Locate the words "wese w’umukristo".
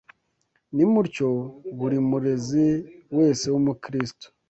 3.17-4.25